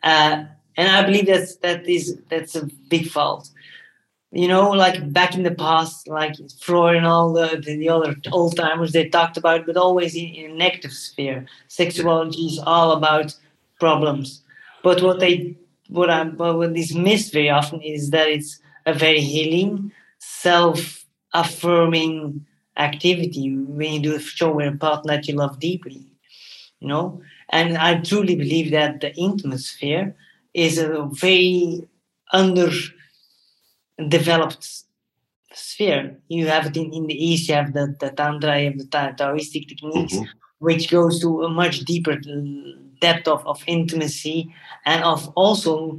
[0.02, 0.44] Uh,
[0.76, 3.50] and I believe that's that is that's a big fault.
[4.34, 8.16] You know, like back in the past, like Freud and all the, the, the other
[8.32, 11.44] old timers, they talked about, but always in, in negative sphere.
[11.68, 13.36] Sexuality is all about
[13.78, 14.40] problems.
[14.82, 15.54] But what they
[15.88, 16.08] what
[16.38, 22.46] but what is missed very often is that it's a very healing, self-affirming
[22.78, 26.06] activity when you do a show with a partner that you love deeply.
[26.80, 27.20] You know?
[27.52, 30.16] And I truly believe that the intimate sphere
[30.54, 31.86] is a very
[33.98, 34.68] underdeveloped
[35.52, 36.18] sphere.
[36.28, 38.86] You have it in, in the East, you have the, the Tantra, you have the
[38.86, 40.28] Ta- Taoistic techniques, Mhm.
[40.58, 42.16] which goes to a much deeper
[43.00, 44.54] depth of, of intimacy
[44.86, 45.98] and of also,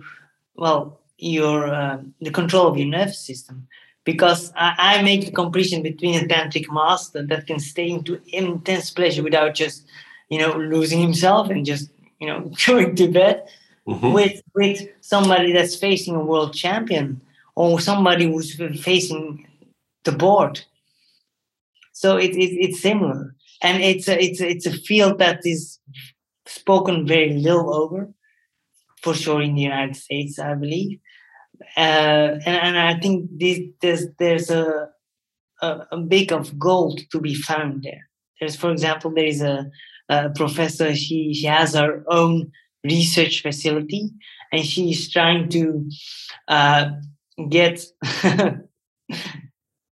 [0.56, 3.68] well, your uh, the control of your nervous system.
[4.06, 8.92] Because I, I make the comparison between a tantric master that can stay into intense
[8.92, 9.86] pleasure without just,
[10.34, 13.38] you know, losing himself and just, you know, going to bed,
[13.88, 14.13] Mhm.
[14.13, 17.08] with with somebody that's facing a world champion
[17.56, 19.46] or somebody who's facing
[20.06, 20.56] the board.
[21.91, 25.80] So it, it it's similar, and it's a, it's a, it's a field that is
[26.46, 28.02] spoken very little over,
[29.04, 31.00] for sure in the United States, I believe,
[31.78, 34.89] uh, and and I think this there's there's a,
[35.62, 38.04] a a big of gold to be found there.
[38.39, 39.69] There's, for example, there is a,
[40.36, 40.96] professor.
[40.96, 42.52] She she has her own
[42.84, 44.12] research facility
[44.52, 45.89] and she is trying to
[46.48, 46.92] uh,
[47.50, 47.84] get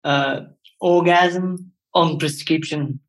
[0.04, 0.41] uh,
[0.80, 3.00] orgasm on prescription.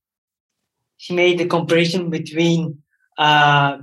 [0.97, 2.83] She made a comparison between
[3.19, 3.79] uh,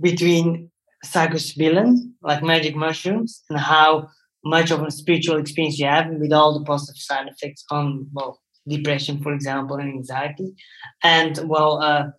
[0.00, 0.70] between
[1.04, 4.08] psilocybin, like magic mushrooms, and how
[4.44, 8.40] much of a spiritual experience you have with all the positive side effects on well
[8.66, 10.54] depression, for example, and anxiety,
[11.02, 11.82] and well.
[11.82, 12.10] Uh,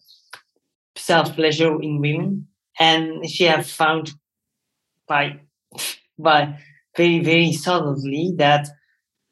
[0.96, 2.48] self pleasure in women,
[2.80, 4.12] and she has found
[5.08, 5.40] by
[6.18, 6.58] by
[6.98, 8.68] very very subtly that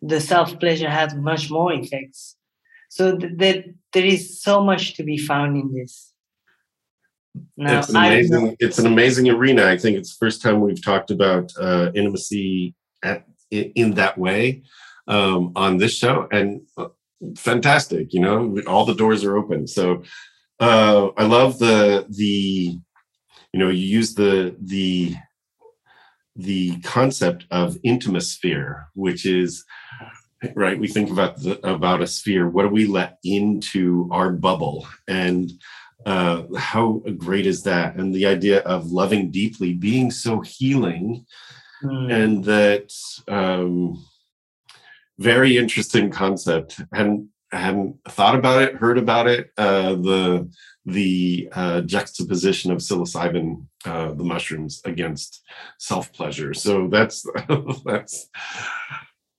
[0.02, 2.36] the self pleasure has much more effects.
[2.90, 6.14] So th- that there is so much to be found in this.
[7.58, 10.84] Now, it's an amazing it's an amazing arena i think it's the first time we've
[10.84, 14.64] talked about uh, intimacy at, in, in that way
[15.08, 16.88] um, on this show and uh,
[17.36, 20.04] fantastic you know all the doors are open so
[20.60, 22.78] uh, i love the the
[23.54, 25.16] you know you use the the
[26.36, 29.66] the concept of intimasphere which is
[30.56, 34.88] right we think about the, about a sphere what do we let into our bubble
[35.08, 35.52] and
[36.06, 37.96] uh, how great is that?
[37.96, 41.26] And the idea of loving deeply being so healing,
[41.84, 42.12] Mm.
[42.12, 42.92] and that
[43.30, 44.06] um,
[45.20, 46.82] very interesting concept.
[46.94, 49.52] hadn't hadn't thought about it, heard about it.
[49.58, 50.50] Uh, the
[50.86, 55.44] the uh, juxtaposition of psilocybin, uh, the mushrooms, against
[55.78, 56.54] self pleasure.
[56.54, 57.26] So that's
[57.86, 58.30] that's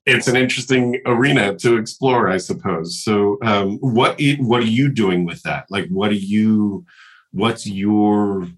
[0.07, 3.03] it's an interesting arena to explore, I suppose.
[3.03, 5.67] So, um, what what are you doing with that?
[5.71, 6.85] Like, what are you?
[7.33, 8.49] What's your?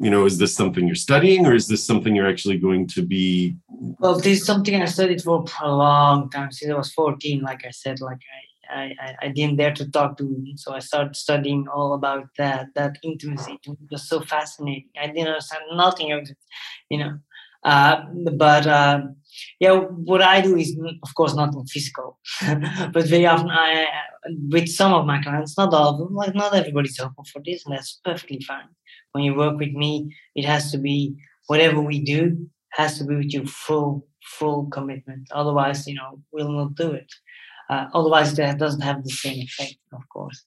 [0.00, 3.02] You know, is this something you're studying, or is this something you're actually going to
[3.02, 3.56] be?
[3.68, 7.42] Well, this is something I studied for a long time since I was 14.
[7.42, 8.18] Like I said, like
[8.70, 12.26] I, I, I didn't dare to talk to women, so I started studying all about
[12.38, 12.68] that.
[12.74, 14.88] That intimacy It was so fascinating.
[15.00, 16.36] I didn't understand nothing of it,
[16.88, 17.18] you know.
[17.64, 18.02] Uh,
[18.34, 19.02] but uh,
[19.60, 22.18] yeah, what I do is, of course, nothing physical.
[22.92, 23.86] but very often, I,
[24.50, 27.64] with some of my clients, not all of them, like not everybody's open for this,
[27.64, 28.68] and that's perfectly fine.
[29.12, 33.16] When you work with me, it has to be whatever we do has to be
[33.16, 37.12] with your full full commitment otherwise you know we'll not do it
[37.70, 40.42] uh, otherwise that doesn't have the same effect of course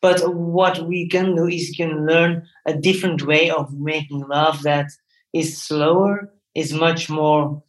[0.00, 4.86] but what we can do is can learn a different way of making love that
[5.32, 7.62] is slower is much more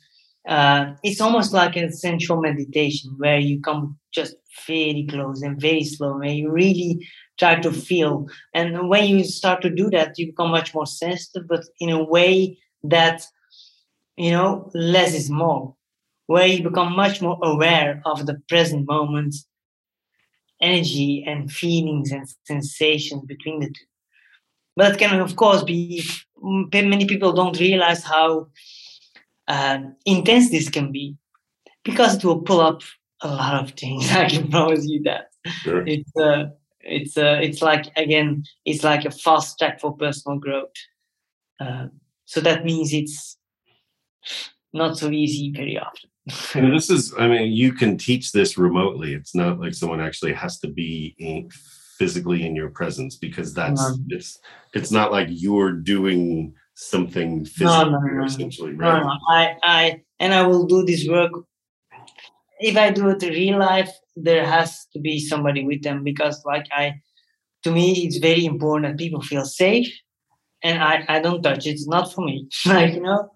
[0.48, 4.36] uh, it's almost like a sensual meditation where you come just
[4.66, 7.06] very close and very slow where you really
[7.38, 11.48] try to feel and when you start to do that you become much more sensitive
[11.48, 13.22] but in a way that
[14.18, 15.76] you know, less is more,
[16.26, 19.36] where you become much more aware of the present moment,
[20.60, 23.86] energy and feelings and sensations between the two.
[24.76, 26.04] But it can, of course, be
[26.42, 28.48] many people don't realize how
[29.48, 31.18] uh, intense this can be
[31.84, 32.82] because it will pull up
[33.22, 34.12] a lot of things.
[34.12, 35.30] I can promise you that.
[35.46, 35.86] Sure.
[35.88, 36.46] It's uh,
[36.82, 40.74] it's uh, it's like again, it's like a fast track for personal growth.
[41.60, 41.88] Uh,
[42.26, 43.38] so that means it's
[44.74, 46.10] not so easy very often.
[46.54, 49.14] and this is, I mean, you can teach this remotely.
[49.14, 51.50] It's not like someone actually has to be in,
[51.98, 54.40] physically in your presence because that's Um, it's
[54.74, 59.04] it's not like you're doing something physical no, no, essentially, no, right?
[59.04, 61.32] no, I, I, and I will do this work.
[62.60, 66.44] If I do it in real life, there has to be somebody with them because,
[66.46, 67.02] like, I,
[67.64, 69.92] to me, it's very important that people feel safe,
[70.64, 71.72] and I, I don't touch it.
[71.72, 73.32] It's not for me, like you know.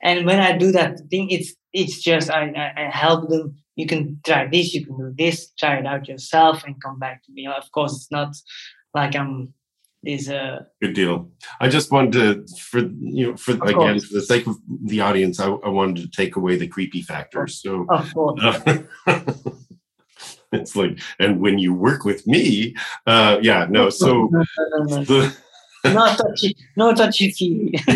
[0.00, 3.56] And when I do that thing, it's it's just I, I, I help them.
[3.74, 7.24] You can try this, you can do this, try it out yourself, and come back
[7.24, 7.48] to me.
[7.48, 8.36] Of course, it's not
[8.94, 9.52] like I'm
[10.04, 11.30] this uh Good deal.
[11.60, 12.12] I just wanted
[12.46, 14.04] to, for you know, for again, course.
[14.04, 17.60] for the sake of the audience, I, I wanted to take away the creepy factors.
[17.60, 18.40] So of course.
[20.52, 22.74] it's like, and when you work with me,
[23.06, 23.90] uh, yeah, no.
[23.90, 25.36] So no, no, no, the,
[25.84, 27.78] no touchy, no touchy feely.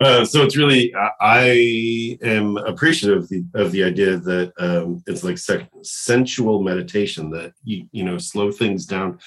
[0.00, 5.02] uh, so it's really, I, I am appreciative of the, of the idea that um,
[5.06, 5.38] it's like
[5.82, 9.18] sensual meditation that you you know slow things down.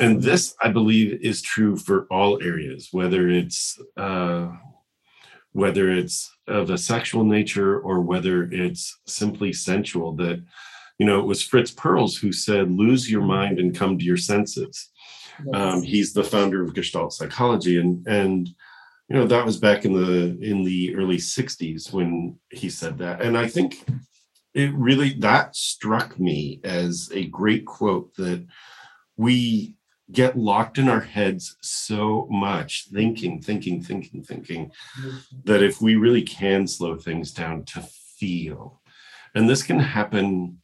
[0.00, 4.48] And this, I believe, is true for all areas, whether it's uh,
[5.52, 10.14] whether it's of a sexual nature or whether it's simply sensual.
[10.14, 10.42] That
[10.98, 14.16] you know, it was Fritz Perls who said, "Lose your mind and come to your
[14.16, 14.90] senses."
[15.52, 18.48] Um, he's the founder of Gestalt psychology, and and
[19.08, 23.20] you know that was back in the in the early '60s when he said that,
[23.20, 23.84] and I think
[24.54, 28.44] it really that struck me as a great quote that
[29.16, 29.76] we
[30.10, 35.16] get locked in our heads so much thinking thinking thinking thinking mm-hmm.
[35.44, 37.80] that if we really can slow things down to
[38.18, 38.80] feel
[39.34, 40.58] and this can happen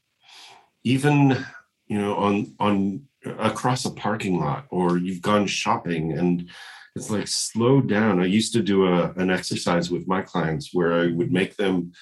[0.83, 1.45] even
[1.87, 3.03] you know on on
[3.39, 6.51] across a parking lot or you've gone shopping and
[6.97, 8.21] it's like slow down.
[8.21, 11.93] I used to do a, an exercise with my clients where i would make them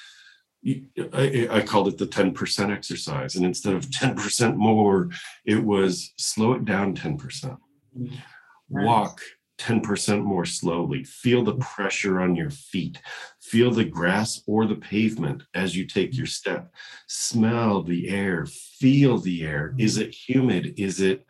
[0.64, 5.10] I, I called it the 10% exercise and instead of 10% more
[5.44, 7.58] it was slow it down 10% Nice.
[7.98, 8.84] Mm-hmm.
[8.84, 9.20] walk
[9.62, 11.04] 10% more slowly.
[11.04, 13.00] Feel the pressure on your feet.
[13.40, 16.72] Feel the grass or the pavement as you take your step.
[17.06, 18.46] Smell the air.
[18.46, 19.74] Feel the air.
[19.78, 20.08] Is mm-hmm.
[20.08, 20.74] it humid?
[20.78, 21.26] Is it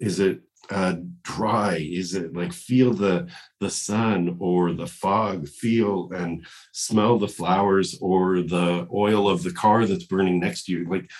[0.00, 1.76] is it uh, dry?
[1.76, 3.28] Is it like feel the
[3.60, 5.48] the sun or the fog?
[5.48, 10.72] Feel and smell the flowers or the oil of the car that's burning next to
[10.72, 10.88] you.
[10.88, 11.10] Like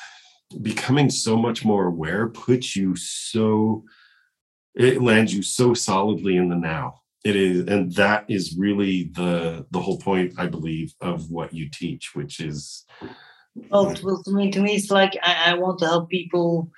[0.62, 3.84] becoming so much more aware puts you so
[4.74, 9.66] it lands you so solidly in the now it is and that is really the
[9.72, 12.84] the whole point i believe of what you teach which is
[13.70, 16.70] Well, to me, to me, it's like I, I want to help people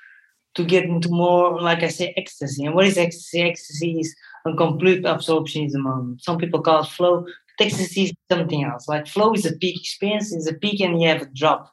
[0.56, 2.64] to get into more, like I say, ecstasy.
[2.64, 3.42] And what is ecstasy?
[3.42, 4.14] Ecstasy is
[4.46, 6.22] a complete absorption moment.
[6.22, 7.24] Some people call it flow.
[7.58, 8.88] But ecstasy is something else.
[8.88, 10.32] Like flow is a peak experience.
[10.32, 11.72] It's a peak and you have a drop.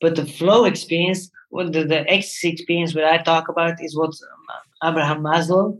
[0.00, 4.10] But the flow experience, what the, the ecstasy experience, what I talk about is what
[4.10, 5.78] um, Abraham Maslow,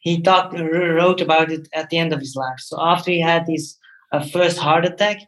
[0.00, 2.60] he talked, wrote about it at the end of his life.
[2.60, 3.76] So after he had his
[4.12, 5.18] uh, first heart attack,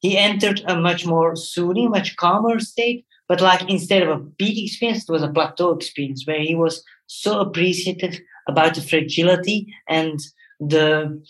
[0.00, 3.04] he entered a much more soothing, much calmer state.
[3.28, 6.82] But like instead of a peak experience, it was a plateau experience where he was
[7.06, 8.18] so appreciative
[8.48, 10.18] about the fragility and
[10.60, 11.22] the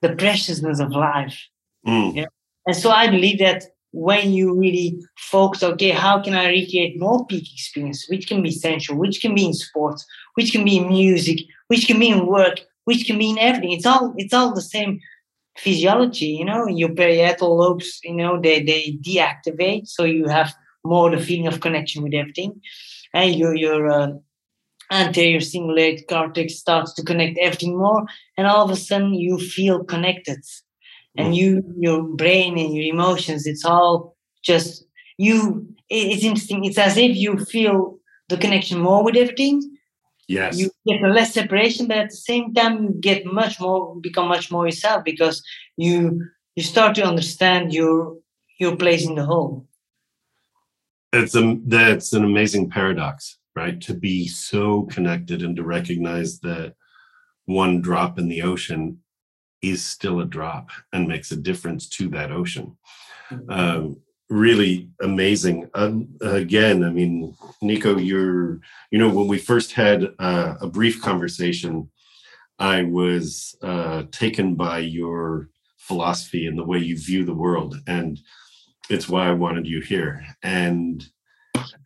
[0.00, 1.38] the preciousness of life.
[1.86, 2.26] mm,
[2.66, 7.26] And so I believe that when you really focus, okay, how can I recreate more
[7.26, 10.88] peak experience, which can be sensual, which can be in sports, which can be in
[10.88, 13.72] music, which can be in work, which can be in everything.
[13.72, 15.00] It's all it's all the same
[15.56, 19.86] physiology, you know, your parietal lobes, you know, they, they deactivate.
[19.86, 22.60] So you have more the feeling of connection with everything.
[23.14, 24.08] And your your uh,
[24.90, 28.04] anterior cingulate cortex starts to connect everything more.
[28.36, 30.40] And all of a sudden you feel connected.
[31.16, 31.36] And Mm.
[31.36, 34.84] you, your brain and your emotions, it's all just
[35.18, 35.66] you.
[35.90, 36.64] It's interesting.
[36.64, 39.60] It's as if you feel the connection more with everything
[40.28, 44.28] yes you get less separation, but at the same time you get much more, become
[44.28, 45.42] much more yourself because
[45.76, 46.22] you
[46.56, 48.16] you start to understand your
[48.58, 49.66] your place in the whole.
[51.12, 56.74] It's a that's an amazing paradox right to be so connected and to recognize that
[57.46, 58.98] one drop in the ocean
[59.60, 62.76] is still a drop and makes a difference to that ocean
[63.48, 63.96] um,
[64.32, 65.68] really amazing.
[65.74, 68.60] Um, again, I mean, Nico, you're,
[68.90, 71.90] you know, when we first had uh, a brief conversation,
[72.58, 77.76] I was uh, taken by your philosophy and the way you view the world.
[77.86, 78.18] And
[78.92, 80.24] it's why I wanted you here.
[80.42, 81.04] And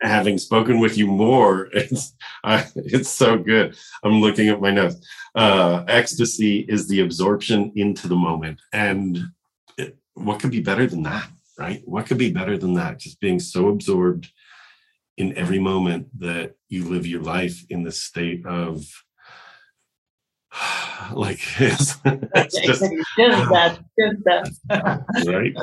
[0.03, 3.77] having spoken with you more, it's I, it's so good.
[4.05, 4.97] I'm looking at my notes.
[5.35, 9.19] Uh, ecstasy is the absorption into the moment, and
[9.77, 11.29] it, what could be better than that,
[11.59, 11.83] right?
[11.85, 12.99] What could be better than that?
[12.99, 14.31] Just being so absorbed
[15.17, 18.85] in every moment that you live your life in the state of
[21.13, 21.97] like his.
[22.05, 22.83] it's just,
[23.19, 25.05] just that, just that.
[25.27, 25.55] right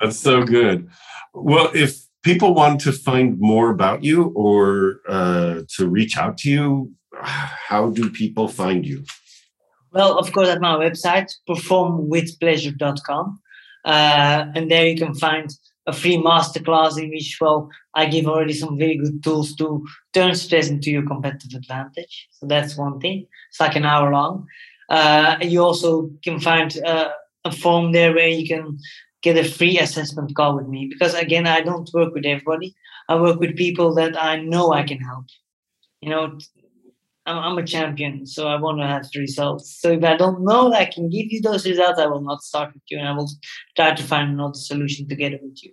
[0.00, 0.88] that's so good
[1.34, 6.50] well if people want to find more about you or uh, to reach out to
[6.50, 6.92] you
[7.22, 9.04] how do people find you
[9.92, 13.40] well of course at my website performwithpleasure.com
[13.84, 15.50] uh, and there you can find
[15.86, 20.34] a free masterclass in which well I give already some very good tools to turn
[20.34, 22.28] stress into your competitive advantage.
[22.30, 23.26] So that's one thing.
[23.48, 24.46] It's like an hour long.
[24.90, 27.08] Uh, you also can find uh,
[27.44, 28.78] a form there where you can
[29.22, 32.74] get a free assessment call with me because again I don't work with everybody.
[33.08, 35.24] I work with people that I know I can help.
[36.00, 36.38] You know,
[37.24, 39.80] I'm, I'm, a champion, so I want to have the results.
[39.80, 42.74] So if I don't know I can give you those results, I will not start
[42.74, 43.30] with you, and I will
[43.74, 45.72] try to find another solution together with you.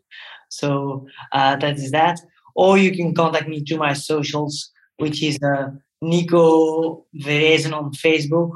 [0.53, 2.19] So uh, that is that.
[2.55, 8.51] Or you can contact me through my socials, which is uh, Nico Verezen on Facebook.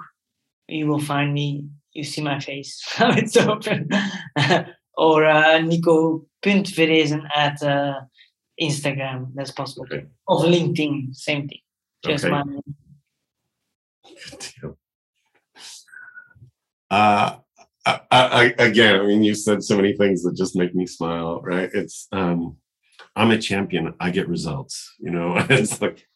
[0.67, 1.67] You will find me.
[1.93, 2.79] You see my face.
[2.99, 3.89] it's open.
[4.97, 8.01] or uh, Nico.Verezen at uh,
[8.61, 9.31] Instagram.
[9.33, 9.85] That's possible.
[9.85, 10.05] Okay.
[10.27, 11.61] Of LinkedIn, same thing.
[12.05, 12.31] Just okay.
[12.31, 12.43] my.
[16.89, 17.35] Uh,
[17.88, 21.41] I, I, again, I mean, you said so many things that just make me smile,
[21.41, 21.69] right?
[21.73, 22.57] It's, um,
[23.15, 23.93] I'm a champion.
[23.99, 24.93] I get results.
[24.99, 26.07] You know, it's like,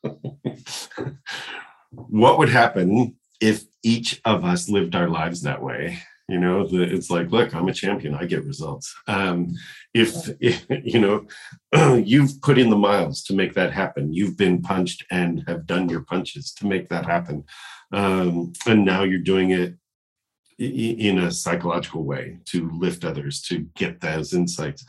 [1.91, 5.99] what would happen if each of us lived our lives that way?
[6.28, 8.15] You know, the, it's like, look, I'm a champion.
[8.15, 8.93] I get results.
[9.07, 9.53] Um,
[9.93, 11.28] if, if you know,
[12.03, 14.13] you've put in the miles to make that happen.
[14.13, 17.43] You've been punched and have done your punches to make that happen
[17.91, 19.76] um, and now you're doing it
[20.62, 24.86] in a psychological way to lift others to get those insights.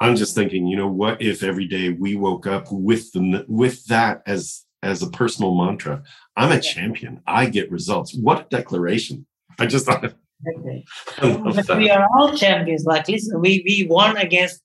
[0.00, 3.84] I'm just thinking you know what if every day we woke up with the with
[3.86, 6.02] that as as a personal mantra?
[6.36, 7.20] I'm a champion.
[7.26, 8.14] I get results.
[8.14, 9.26] What a declaration.
[9.58, 10.84] I just thought okay.
[11.76, 12.84] we are all champions.
[12.84, 14.60] Like listen we we won against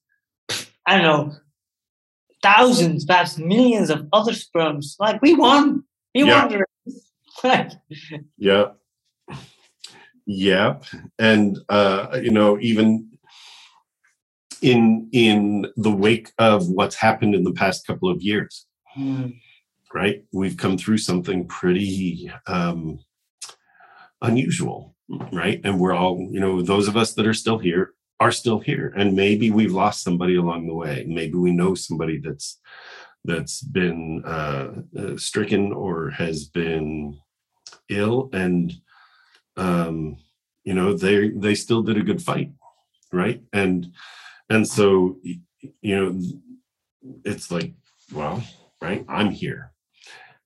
[0.86, 1.36] i don't know
[2.42, 5.84] thousands perhaps millions of other sperms like we won.
[6.16, 6.46] We yeah.
[6.46, 6.64] won
[8.38, 8.66] yeah.
[10.28, 10.84] Yep.
[11.18, 13.18] And uh, you know, even
[14.62, 18.66] in in the wake of what's happened in the past couple of years.
[18.98, 19.40] Mm.
[19.94, 20.24] Right?
[20.34, 23.00] We've come through something pretty um
[24.22, 24.96] unusual,
[25.32, 25.62] right?
[25.64, 28.94] And we're all, you know, those of us that are still here are still here.
[28.98, 31.06] And maybe we've lost somebody along the way.
[31.08, 32.60] Maybe we know somebody that's
[33.24, 37.18] that's been uh, uh, stricken or has been
[37.90, 38.74] ill and
[39.58, 40.18] um
[40.64, 42.52] you know they they still did a good fight
[43.12, 43.42] right?
[43.54, 43.92] And
[44.50, 45.18] and so
[45.82, 46.20] you know
[47.24, 47.74] it's like
[48.14, 48.44] well
[48.82, 49.72] right i'm here.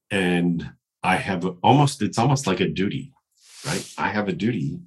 [0.09, 0.71] And
[1.03, 3.13] i have almost it's almost like a duty
[3.65, 3.93] right?
[3.97, 4.79] I have a duty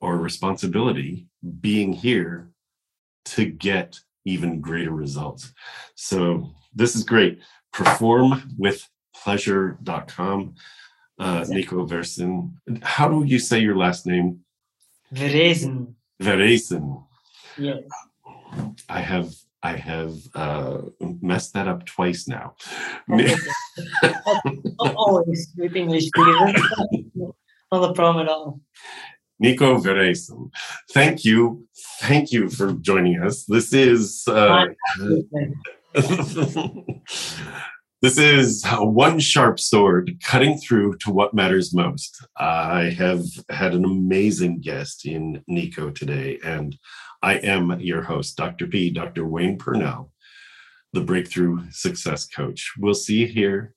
[0.00, 1.26] or responsibility
[1.60, 2.50] being here
[3.24, 5.52] to get even greater results.
[5.94, 7.40] So this is great.
[7.72, 8.56] Perform
[11.18, 12.54] uh, Nico Versen.
[12.82, 14.40] How do you say your last name?
[15.12, 15.94] Verezen.
[16.20, 17.04] Verezen.
[17.58, 17.82] Yes.
[18.88, 20.82] I have I have uh,
[21.22, 22.54] messed that up twice now.
[24.78, 26.10] Always with English.
[26.16, 28.60] Not a problem at all.
[29.40, 30.50] Nico Veresen,
[30.92, 31.66] thank you,
[32.00, 33.44] thank you for joining us.
[33.46, 34.66] This is uh,
[38.04, 42.22] This is one sharp sword cutting through to what matters most.
[42.36, 46.76] I have had an amazing guest in Nico today, and
[47.22, 48.66] I am your host, Dr.
[48.66, 49.26] P, Dr.
[49.26, 50.10] Wayne Pernell,
[50.92, 52.74] the Breakthrough Success Coach.
[52.78, 53.74] We'll see you here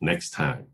[0.00, 0.66] next time.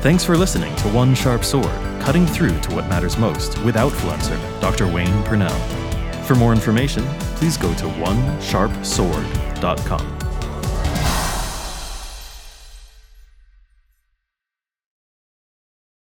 [0.00, 4.40] Thanks for listening to One Sharp Sword, cutting through to what matters most with Outfluencer,
[4.62, 4.86] Dr.
[4.90, 5.85] Wayne Pernell.
[6.26, 7.04] For more information,
[7.36, 10.15] please go to onesharpsword.com.